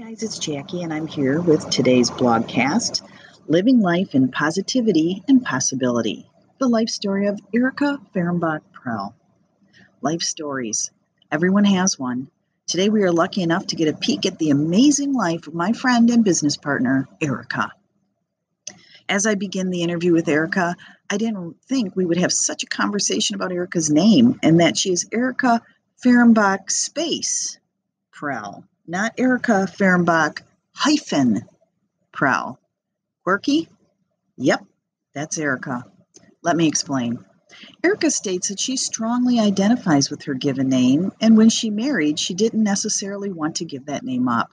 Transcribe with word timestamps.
guys, 0.00 0.22
it's 0.22 0.38
Jackie, 0.38 0.80
and 0.82 0.94
I'm 0.94 1.06
here 1.06 1.42
with 1.42 1.68
today's 1.68 2.10
blogcast 2.10 3.02
Living 3.48 3.80
Life 3.80 4.14
in 4.14 4.30
Positivity 4.30 5.22
and 5.28 5.44
Possibility 5.44 6.26
the 6.58 6.68
life 6.68 6.88
story 6.88 7.26
of 7.26 7.38
Erika 7.54 7.98
Fehrenbach 8.14 8.62
Prell. 8.72 9.14
Life 10.00 10.22
stories. 10.22 10.90
Everyone 11.30 11.66
has 11.66 11.98
one. 11.98 12.30
Today, 12.66 12.88
we 12.88 13.02
are 13.02 13.12
lucky 13.12 13.42
enough 13.42 13.66
to 13.66 13.76
get 13.76 13.88
a 13.88 13.96
peek 13.96 14.24
at 14.24 14.38
the 14.38 14.48
amazing 14.48 15.12
life 15.12 15.46
of 15.46 15.52
my 15.52 15.74
friend 15.74 16.08
and 16.08 16.24
business 16.24 16.56
partner, 16.56 17.06
Erika. 17.20 17.70
As 19.06 19.26
I 19.26 19.34
begin 19.34 19.68
the 19.68 19.82
interview 19.82 20.14
with 20.14 20.28
Erika, 20.28 20.76
I 21.10 21.18
didn't 21.18 21.62
think 21.68 21.94
we 21.94 22.06
would 22.06 22.16
have 22.16 22.32
such 22.32 22.62
a 22.62 22.66
conversation 22.66 23.34
about 23.34 23.52
Erika's 23.52 23.90
name 23.90 24.40
and 24.42 24.60
that 24.60 24.78
she 24.78 24.92
is 24.92 25.06
Erika 25.12 25.60
Fehrenbach 26.02 26.70
Space 26.70 27.58
Prell 28.12 28.64
not 28.90 29.14
Erika 29.18 29.68
Fehrenbach 29.70 30.42
hyphen 30.72 31.44
Prell. 32.10 32.58
Quirky? 33.22 33.68
Yep, 34.36 34.64
that's 35.14 35.38
Erika. 35.38 35.84
Let 36.42 36.56
me 36.56 36.66
explain. 36.66 37.24
Erika 37.84 38.10
states 38.10 38.48
that 38.48 38.58
she 38.58 38.76
strongly 38.76 39.38
identifies 39.38 40.10
with 40.10 40.24
her 40.24 40.34
given 40.34 40.68
name, 40.68 41.12
and 41.20 41.36
when 41.36 41.50
she 41.50 41.70
married, 41.70 42.18
she 42.18 42.34
didn't 42.34 42.64
necessarily 42.64 43.30
want 43.30 43.56
to 43.56 43.64
give 43.64 43.86
that 43.86 44.02
name 44.02 44.26
up. 44.26 44.50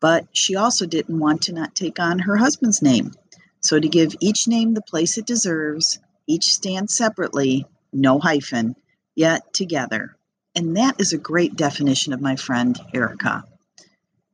But 0.00 0.26
she 0.32 0.56
also 0.56 0.84
didn't 0.84 1.20
want 1.20 1.42
to 1.42 1.52
not 1.52 1.76
take 1.76 2.00
on 2.00 2.18
her 2.18 2.36
husband's 2.36 2.82
name. 2.82 3.12
So, 3.60 3.78
to 3.78 3.88
give 3.88 4.16
each 4.18 4.48
name 4.48 4.74
the 4.74 4.82
place 4.82 5.16
it 5.16 5.26
deserves, 5.26 6.00
each 6.26 6.52
stand 6.52 6.90
separately, 6.90 7.66
no 7.92 8.18
hyphen, 8.18 8.74
yet 9.14 9.54
together. 9.54 10.16
And 10.56 10.76
that 10.76 11.00
is 11.00 11.12
a 11.12 11.18
great 11.18 11.54
definition 11.54 12.12
of 12.12 12.20
my 12.20 12.34
friend 12.34 12.76
Erika. 12.92 13.44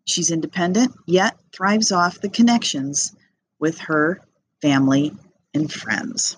She's 0.07 0.31
independent, 0.31 0.95
yet 1.07 1.37
thrives 1.53 1.91
off 1.91 2.21
the 2.21 2.29
connections 2.29 3.13
with 3.59 3.79
her 3.79 4.21
family 4.63 5.13
and 5.53 5.71
friends. 5.71 6.37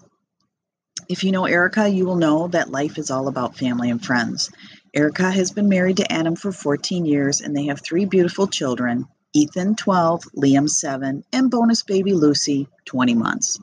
If 1.08 1.22
you 1.22 1.32
know 1.32 1.44
Erika, 1.44 1.86
you 1.86 2.06
will 2.06 2.16
know 2.16 2.48
that 2.48 2.70
life 2.70 2.96
is 2.96 3.10
all 3.10 3.28
about 3.28 3.58
family 3.58 3.90
and 3.90 4.04
friends. 4.04 4.50
Erika 4.94 5.30
has 5.30 5.50
been 5.50 5.68
married 5.68 5.98
to 5.98 6.10
Adam 6.12 6.34
for 6.34 6.50
14 6.50 7.04
years 7.04 7.42
and 7.42 7.54
they 7.54 7.66
have 7.66 7.80
three 7.80 8.06
beautiful 8.06 8.46
children 8.46 9.06
Ethan, 9.34 9.76
12, 9.76 10.24
Liam, 10.34 10.68
7, 10.68 11.22
and 11.34 11.50
bonus 11.50 11.82
baby 11.82 12.14
Lucy, 12.14 12.66
20 12.86 13.14
months. 13.14 13.60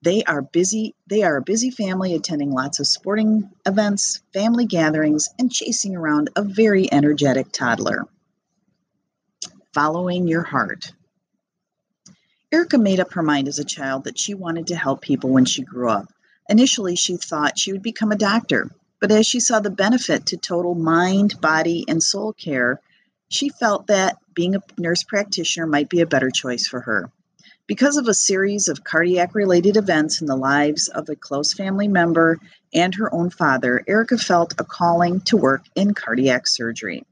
They 0.00 0.24
are 0.24 0.40
busy, 0.40 0.94
they 1.06 1.22
are 1.22 1.36
a 1.36 1.42
busy 1.42 1.70
family 1.70 2.14
attending 2.14 2.52
lots 2.52 2.80
of 2.80 2.86
sporting 2.86 3.50
events, 3.66 4.22
family 4.32 4.64
gatherings, 4.64 5.28
and 5.38 5.52
chasing 5.52 5.94
around 5.94 6.30
a 6.36 6.42
very 6.42 6.90
energetic 6.90 7.52
toddler 7.52 8.08
following 9.74 10.26
your 10.28 10.42
heart. 10.42 10.92
Erika 12.50 12.78
made 12.78 13.00
up 13.00 13.12
her 13.12 13.22
mind 13.22 13.46
as 13.46 13.58
a 13.58 13.64
child 13.64 14.04
that 14.04 14.18
she 14.18 14.32
wanted 14.32 14.68
to 14.68 14.76
help 14.76 15.02
people 15.02 15.30
when 15.30 15.44
she 15.44 15.62
grew 15.62 15.90
up. 15.90 16.08
Initially, 16.48 16.96
she 16.96 17.16
thought 17.16 17.58
she 17.58 17.72
would 17.72 17.82
become 17.82 18.10
a 18.10 18.16
doctor, 18.16 18.70
but 19.00 19.12
as 19.12 19.26
she 19.26 19.38
saw 19.38 19.60
the 19.60 19.70
benefit 19.70 20.26
to 20.26 20.36
total 20.38 20.74
mind, 20.74 21.40
body, 21.40 21.84
and 21.86 22.02
soul 22.02 22.32
care, 22.32 22.80
she 23.28 23.50
felt 23.50 23.88
that 23.88 24.16
being 24.34 24.54
a 24.54 24.62
nurse 24.78 25.02
practitioner 25.02 25.66
might 25.66 25.90
be 25.90 26.00
a 26.00 26.06
better 26.06 26.30
choice 26.30 26.66
for 26.66 26.80
her. 26.80 27.10
Because 27.66 27.98
of 27.98 28.08
a 28.08 28.14
series 28.14 28.68
of 28.68 28.82
cardiac 28.82 29.34
related 29.34 29.76
events 29.76 30.22
in 30.22 30.26
the 30.26 30.36
lives 30.36 30.88
of 30.88 31.10
a 31.10 31.16
close 31.16 31.52
family 31.52 31.86
member 31.86 32.38
and 32.72 32.94
her 32.94 33.12
own 33.14 33.28
father, 33.28 33.84
Erika 33.86 34.16
felt 34.16 34.58
a 34.58 34.64
calling 34.64 35.20
to 35.22 35.36
work 35.36 35.64
in 35.74 35.92
cardiac 35.92 36.46
surgery. 36.46 37.04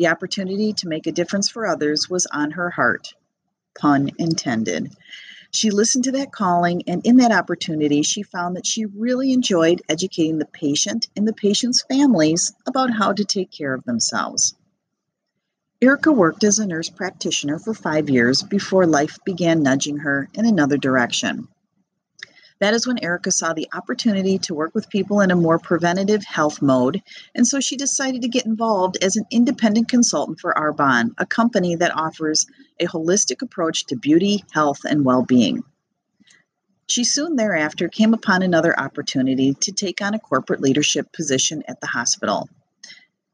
The 0.00 0.08
opportunity 0.08 0.72
to 0.72 0.88
make 0.88 1.06
a 1.06 1.12
difference 1.12 1.50
for 1.50 1.66
others 1.66 2.08
was 2.08 2.24
on 2.32 2.52
her 2.52 2.70
heart, 2.70 3.12
pun 3.78 4.10
intended. 4.16 4.96
She 5.50 5.70
listened 5.70 6.04
to 6.04 6.12
that 6.12 6.32
calling, 6.32 6.84
and 6.86 7.04
in 7.04 7.18
that 7.18 7.32
opportunity, 7.32 8.00
she 8.00 8.22
found 8.22 8.56
that 8.56 8.64
she 8.64 8.86
really 8.86 9.34
enjoyed 9.34 9.82
educating 9.90 10.38
the 10.38 10.46
patient 10.46 11.08
and 11.14 11.28
the 11.28 11.34
patient's 11.34 11.82
families 11.82 12.50
about 12.66 12.94
how 12.94 13.12
to 13.12 13.24
take 13.26 13.50
care 13.50 13.74
of 13.74 13.84
themselves. 13.84 14.54
Erika 15.82 16.12
worked 16.12 16.44
as 16.44 16.58
a 16.58 16.66
nurse 16.66 16.88
practitioner 16.88 17.58
for 17.58 17.74
five 17.74 18.08
years 18.08 18.42
before 18.42 18.86
life 18.86 19.18
began 19.26 19.62
nudging 19.62 19.98
her 19.98 20.30
in 20.32 20.46
another 20.46 20.78
direction. 20.78 21.46
That 22.60 22.74
is 22.74 22.86
when 22.86 23.02
Erika 23.02 23.30
saw 23.30 23.54
the 23.54 23.68
opportunity 23.72 24.38
to 24.40 24.54
work 24.54 24.74
with 24.74 24.90
people 24.90 25.22
in 25.22 25.30
a 25.30 25.36
more 25.36 25.58
preventative 25.58 26.22
health 26.24 26.60
mode, 26.60 27.02
and 27.34 27.46
so 27.46 27.58
she 27.58 27.76
decided 27.76 28.20
to 28.20 28.28
get 28.28 28.44
involved 28.44 28.98
as 29.02 29.16
an 29.16 29.24
independent 29.30 29.88
consultant 29.88 30.40
for 30.40 30.52
Arbonne, 30.52 31.14
a 31.16 31.24
company 31.24 31.74
that 31.76 31.96
offers 31.96 32.46
a 32.78 32.86
holistic 32.86 33.40
approach 33.40 33.86
to 33.86 33.96
beauty, 33.96 34.44
health, 34.52 34.80
and 34.84 35.06
well 35.06 35.24
being. 35.24 35.64
She 36.86 37.04
soon 37.04 37.36
thereafter 37.36 37.88
came 37.88 38.12
upon 38.12 38.42
another 38.42 38.78
opportunity 38.78 39.54
to 39.60 39.72
take 39.72 40.02
on 40.02 40.12
a 40.12 40.18
corporate 40.18 40.60
leadership 40.60 41.12
position 41.12 41.62
at 41.66 41.80
the 41.80 41.86
hospital. 41.86 42.48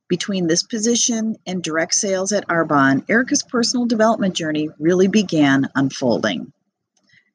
Between 0.08 0.46
this 0.46 0.62
position 0.62 1.34
and 1.46 1.64
direct 1.64 1.94
sales 1.94 2.30
at 2.30 2.46
Arbonne, 2.46 3.02
Erika's 3.08 3.42
personal 3.42 3.86
development 3.86 4.36
journey 4.36 4.68
really 4.78 5.08
began 5.08 5.68
unfolding. 5.74 6.52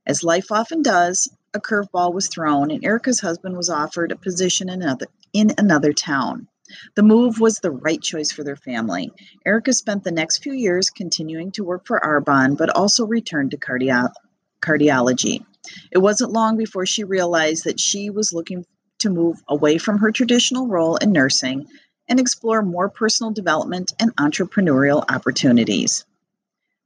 As 0.05 0.23
life 0.23 0.51
often 0.51 0.83
does, 0.83 1.29
a 1.53 1.59
curveball 1.59 2.13
was 2.13 2.27
thrown, 2.27 2.71
and 2.71 2.83
Erika's 2.83 3.19
husband 3.19 3.57
was 3.57 3.69
offered 3.69 4.11
a 4.11 4.15
position 4.15 4.69
in 4.69 4.81
another, 4.81 5.07
in 5.33 5.51
another 5.57 5.93
town. 5.93 6.47
The 6.95 7.03
move 7.03 7.39
was 7.39 7.55
the 7.55 7.71
right 7.71 8.01
choice 8.01 8.31
for 8.31 8.43
their 8.43 8.55
family. 8.55 9.11
Erika 9.45 9.73
spent 9.73 10.03
the 10.03 10.11
next 10.11 10.41
few 10.41 10.53
years 10.53 10.89
continuing 10.89 11.51
to 11.53 11.63
work 11.63 11.85
for 11.85 11.99
Arbonne, 11.99 12.57
but 12.57 12.69
also 12.69 13.05
returned 13.05 13.51
to 13.51 13.57
cardio- 13.57 14.13
cardiology. 14.61 15.43
It 15.91 15.97
wasn't 15.97 16.31
long 16.31 16.57
before 16.57 16.85
she 16.85 17.03
realized 17.03 17.65
that 17.65 17.79
she 17.79 18.09
was 18.09 18.33
looking 18.33 18.65
to 18.99 19.09
move 19.09 19.41
away 19.47 19.77
from 19.77 19.97
her 19.97 20.11
traditional 20.11 20.67
role 20.67 20.95
in 20.97 21.11
nursing 21.11 21.67
and 22.07 22.19
explore 22.19 22.61
more 22.61 22.89
personal 22.89 23.31
development 23.31 23.93
and 23.99 24.15
entrepreneurial 24.15 25.03
opportunities. 25.09 26.05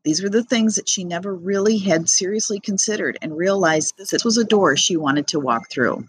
These 0.05 0.21
were 0.21 0.29
the 0.29 0.43
things 0.43 0.75
that 0.75 0.87
she 0.87 1.03
never 1.03 1.33
really 1.33 1.79
had 1.79 2.07
seriously 2.07 2.59
considered 2.59 3.17
and 3.23 3.35
realized 3.35 3.95
this 3.97 4.23
was 4.23 4.37
a 4.37 4.43
door 4.43 4.77
she 4.77 4.95
wanted 4.95 5.27
to 5.29 5.39
walk 5.39 5.71
through. 5.71 6.07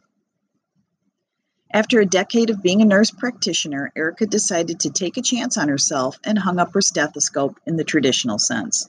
After 1.73 1.99
a 1.99 2.07
decade 2.07 2.51
of 2.51 2.63
being 2.63 2.83
a 2.83 2.85
nurse 2.85 3.11
practitioner, 3.11 3.91
Erika 3.97 4.27
decided 4.27 4.81
to 4.81 4.91
take 4.91 5.17
a 5.17 5.23
chance 5.23 5.57
on 5.57 5.69
herself 5.69 6.19
and 6.25 6.39
hung 6.39 6.59
up 6.59 6.75
her 6.75 6.83
stethoscope 6.83 7.59
in 7.67 7.77
the 7.77 7.85
traditional 7.85 8.39
sense. 8.39 8.87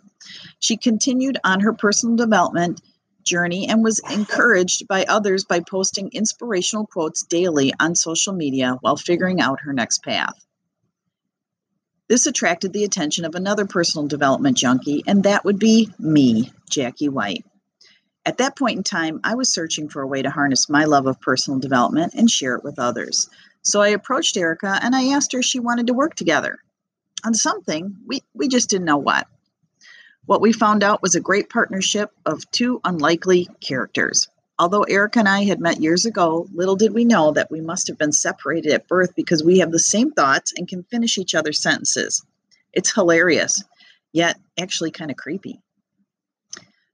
She 0.59 0.75
continued 0.75 1.37
on 1.45 1.61
her 1.61 1.71
personal 1.71 2.17
development 2.17 2.81
journey 3.23 3.69
and 3.69 3.85
was 3.85 4.01
encouraged 4.11 4.89
by 4.89 5.05
others 5.05 5.45
by 5.45 5.61
posting 5.61 6.09
inspirational 6.11 6.85
quotes 6.85 7.23
daily 7.23 7.73
on 7.79 7.95
social 7.95 8.33
media 8.33 8.77
while 8.81 8.97
figuring 8.97 9.39
out 9.39 9.61
her 9.61 9.71
next 9.71 10.03
path. 10.03 10.46
This 12.09 12.25
attracted 12.25 12.71
the 12.71 12.85
attention 12.85 13.25
of 13.25 13.35
another 13.35 13.65
personal 13.65 14.07
development 14.07 14.57
junkie, 14.57 15.03
and 15.05 15.23
that 15.23 15.43
would 15.43 15.59
be 15.59 15.91
me, 15.99 16.53
Jackie 16.69 17.09
White. 17.09 17.45
At 18.25 18.37
that 18.37 18.57
point 18.57 18.77
in 18.77 18.83
time, 18.83 19.19
I 19.23 19.35
was 19.35 19.53
searching 19.53 19.89
for 19.89 20.01
a 20.01 20.07
way 20.07 20.21
to 20.21 20.29
harness 20.29 20.69
my 20.69 20.85
love 20.85 21.05
of 21.05 21.19
personal 21.19 21.59
development 21.59 22.13
and 22.13 22.29
share 22.29 22.55
it 22.55 22.63
with 22.63 22.79
others. 22.79 23.29
So 23.61 23.81
I 23.81 23.89
approached 23.89 24.37
Erika 24.37 24.79
and 24.81 24.95
I 24.95 25.13
asked 25.13 25.33
her 25.33 25.39
if 25.39 25.45
she 25.45 25.59
wanted 25.59 25.87
to 25.87 25.93
work 25.93 26.15
together 26.15 26.59
on 27.25 27.33
something. 27.33 27.97
We, 28.05 28.21
we 28.33 28.47
just 28.47 28.69
didn't 28.69 28.85
know 28.85 28.97
what. 28.97 29.27
What 30.25 30.41
we 30.41 30.51
found 30.51 30.83
out 30.83 31.01
was 31.01 31.15
a 31.15 31.21
great 31.21 31.49
partnership 31.49 32.11
of 32.25 32.49
two 32.51 32.81
unlikely 32.83 33.47
characters. 33.61 34.27
Although 34.59 34.83
Erika 34.83 35.19
and 35.19 35.29
I 35.29 35.43
had 35.43 35.59
met 35.59 35.81
years 35.81 36.05
ago, 36.05 36.47
little 36.51 36.75
did 36.75 36.93
we 36.93 37.05
know 37.05 37.31
that 37.31 37.51
we 37.51 37.61
must 37.61 37.87
have 37.87 37.97
been 37.97 38.11
separated 38.11 38.73
at 38.73 38.87
birth 38.87 39.13
because 39.15 39.43
we 39.43 39.59
have 39.59 39.71
the 39.71 39.77
same 39.77 40.11
thoughts 40.11 40.51
and 40.57 40.67
can 40.67 40.83
finish 40.83 41.17
each 41.17 41.35
other's 41.35 41.61
sentences. 41.61 42.25
It's 42.73 42.93
hilarious, 42.93 43.63
yet 44.13 44.39
actually 44.59 44.91
kind 44.91 45.11
of 45.11 45.17
creepy. 45.17 45.61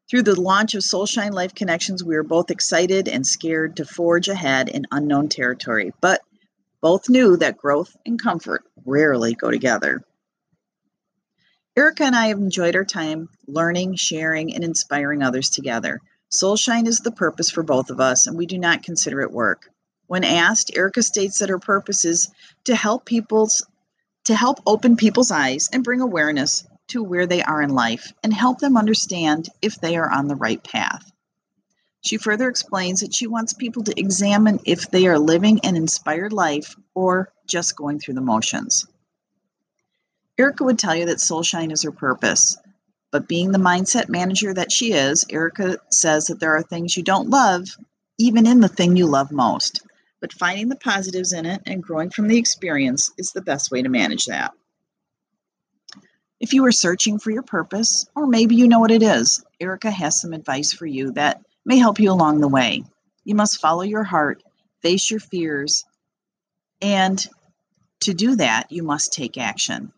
Through 0.09 0.23
the 0.23 0.39
launch 0.39 0.75
of 0.75 0.83
Soulshine 0.83 1.31
Life 1.31 1.55
Connections, 1.55 2.03
we 2.03 2.15
were 2.15 2.23
both 2.23 2.51
excited 2.51 3.07
and 3.07 3.25
scared 3.25 3.77
to 3.77 3.85
forge 3.85 4.27
ahead 4.27 4.67
in 4.67 4.85
unknown 4.91 5.29
territory, 5.29 5.93
but 6.01 6.21
both 6.81 7.09
knew 7.09 7.37
that 7.37 7.57
growth 7.57 7.95
and 8.05 8.21
comfort 8.21 8.65
rarely 8.85 9.35
go 9.35 9.49
together. 9.49 10.03
Erika 11.77 12.03
and 12.03 12.15
I 12.15 12.27
have 12.27 12.37
enjoyed 12.37 12.75
our 12.75 12.83
time 12.83 13.29
learning, 13.47 13.95
sharing, 13.95 14.53
and 14.53 14.63
inspiring 14.63 15.23
others 15.23 15.49
together. 15.49 16.01
Soulshine 16.33 16.87
is 16.87 16.99
the 16.99 17.11
purpose 17.11 17.49
for 17.49 17.61
both 17.61 17.91
of 17.91 17.99
us, 17.99 18.25
and 18.25 18.37
we 18.37 18.47
do 18.47 18.57
not 18.57 18.81
consider 18.81 19.21
it 19.21 19.31
work. 19.31 19.69
When 20.07 20.23
asked, 20.23 20.75
Erika 20.75 21.03
states 21.03 21.39
that 21.39 21.49
her 21.49 21.59
purpose 21.59 22.05
is 22.05 22.29
to 22.65 22.75
help 22.75 23.05
people's 23.05 23.65
to 24.25 24.35
help 24.35 24.59
open 24.65 24.95
people's 24.95 25.31
eyes 25.31 25.69
and 25.73 25.83
bring 25.83 25.99
awareness 25.99 26.65
to 26.87 27.03
where 27.03 27.27
they 27.27 27.43
are 27.43 27.61
in 27.61 27.69
life 27.69 28.13
and 28.23 28.33
help 28.33 28.59
them 28.59 28.77
understand 28.77 29.49
if 29.61 29.79
they 29.81 29.97
are 29.97 30.09
on 30.09 30.27
the 30.27 30.35
right 30.35 30.63
path. 30.63 31.11
She 32.01 32.17
further 32.17 32.49
explains 32.49 33.01
that 33.01 33.13
she 33.13 33.27
wants 33.27 33.53
people 33.53 33.83
to 33.83 33.99
examine 33.99 34.59
if 34.65 34.89
they 34.89 35.07
are 35.07 35.19
living 35.19 35.59
an 35.65 35.75
inspired 35.75 36.33
life 36.33 36.75
or 36.93 37.33
just 37.47 37.75
going 37.75 37.99
through 37.99 38.13
the 38.15 38.21
motions. 38.21 38.85
Erika 40.37 40.63
would 40.63 40.79
tell 40.79 40.95
you 40.95 41.05
that 41.07 41.19
Soulshine 41.19 41.71
is 41.71 41.83
her 41.83 41.91
purpose. 41.91 42.57
But 43.13 43.27
being 43.27 43.51
the 43.51 43.59
mindset 43.59 44.09
manager 44.09 44.55
that 44.55 44.71
she 44.71 44.93
is, 44.93 45.23
Erika 45.29 45.77
says 45.91 46.25
that 46.25 46.39
there 46.39 46.57
are 46.57 46.63
things 46.63 46.97
you 46.97 47.03
don't 47.03 47.29
love, 47.29 47.67
even 48.17 48.47
in 48.47 48.59
the 48.59 48.67
thing 48.67 48.95
you 48.95 49.05
love 49.05 49.31
most. 49.31 49.81
But 50.19 50.33
finding 50.33 50.67
the 50.67 50.75
positives 50.75 51.31
in 51.31 51.45
it 51.45 51.61
and 51.67 51.83
growing 51.83 52.09
from 52.09 52.27
the 52.27 52.39
experience 52.39 53.11
is 53.19 53.31
the 53.31 53.43
best 53.43 53.69
way 53.69 53.83
to 53.83 53.87
manage 53.87 54.25
that. 54.25 54.51
If 56.39 56.53
you 56.53 56.65
are 56.65 56.71
searching 56.71 57.19
for 57.19 57.29
your 57.29 57.43
purpose, 57.43 58.07
or 58.15 58.25
maybe 58.25 58.55
you 58.55 58.67
know 58.67 58.79
what 58.79 58.89
it 58.89 59.03
is, 59.03 59.45
Erika 59.61 59.91
has 59.91 60.19
some 60.19 60.33
advice 60.33 60.73
for 60.73 60.87
you 60.87 61.11
that 61.11 61.39
may 61.67 61.77
help 61.77 61.99
you 61.99 62.11
along 62.11 62.41
the 62.41 62.47
way. 62.47 62.83
You 63.25 63.35
must 63.35 63.61
follow 63.61 63.83
your 63.83 64.03
heart, 64.03 64.41
face 64.81 65.11
your 65.11 65.19
fears, 65.19 65.85
and 66.81 67.23
to 68.01 68.15
do 68.15 68.37
that, 68.37 68.71
you 68.71 68.81
must 68.81 69.13
take 69.13 69.37
action. 69.37 69.93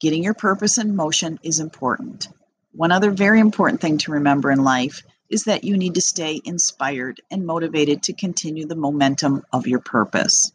Getting 0.00 0.22
your 0.22 0.34
purpose 0.34 0.78
in 0.78 0.94
motion 0.94 1.40
is 1.42 1.58
important. 1.58 2.28
One 2.72 2.92
other 2.92 3.10
very 3.10 3.40
important 3.40 3.80
thing 3.80 3.98
to 3.98 4.12
remember 4.12 4.50
in 4.50 4.62
life 4.62 5.02
is 5.28 5.44
that 5.44 5.64
you 5.64 5.76
need 5.76 5.94
to 5.94 6.00
stay 6.00 6.40
inspired 6.44 7.20
and 7.32 7.44
motivated 7.44 8.04
to 8.04 8.12
continue 8.12 8.64
the 8.64 8.76
momentum 8.76 9.42
of 9.52 9.66
your 9.66 9.80
purpose. 9.80 10.52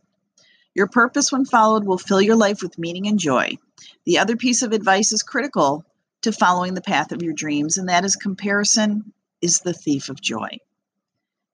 Your 0.74 0.88
purpose, 0.88 1.32
when 1.32 1.44
followed, 1.44 1.84
will 1.84 1.98
fill 1.98 2.22
your 2.22 2.38
life 2.38 2.62
with 2.62 2.80
meaning 2.80 3.08
and 3.08 3.20
joy. 3.20 3.58
The 4.06 4.20
other 4.20 4.38
piece 4.38 4.62
of 4.62 4.72
advice 4.72 5.12
is 5.12 5.24
critical 5.24 5.86
to 6.22 6.32
following 6.32 6.74
the 6.74 6.82
path 6.82 7.12
of 7.12 7.22
your 7.22 7.34
dreams, 7.34 7.78
and 7.78 7.90
that 7.90 8.06
is 8.06 8.16
comparison 8.16 9.12
is 9.42 9.60
the 9.60 9.74
thief 9.74 10.08
of 10.08 10.22
joy. 10.22 10.58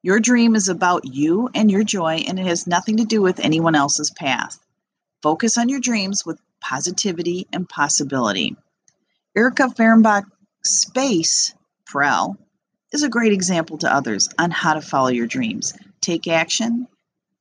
Your 0.03 0.19
dream 0.19 0.55
is 0.55 0.69
about 0.69 1.05
you 1.05 1.49
and 1.55 1.71
your 1.71 1.83
joy, 1.83 2.23
and 2.27 2.39
it 2.39 2.45
has 2.45 2.67
nothing 2.67 2.97
to 2.97 3.05
do 3.05 3.21
with 3.21 3.39
anyone 3.39 3.75
else's 3.75 4.11
path. 4.11 4.59
Focus 5.23 5.57
on 5.57 5.67
your 5.67 5.81
dreams 5.81 6.25
with 6.25 6.39
positivity, 6.61 7.47
and 7.53 7.67
possibility. 7.67 8.55
Erika 9.35 9.63
Fehrenbach 9.67 10.25
Space, 10.63 11.53
Prell, 11.85 12.37
is 12.91 13.03
a 13.03 13.09
great 13.09 13.33
example 13.33 13.77
to 13.79 13.93
others 13.93 14.29
on 14.37 14.51
how 14.51 14.73
to 14.73 14.81
follow 14.81 15.09
your 15.09 15.27
dreams, 15.27 15.73
take 16.01 16.27
action, 16.27 16.87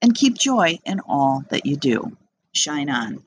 and 0.03 0.15
keep 0.15 0.37
joy 0.37 0.79
in 0.85 1.01
all 1.01 1.45
that 1.51 1.67
you 1.67 1.77
do. 1.77 2.17
Shine 2.53 2.91
on. 2.91 3.25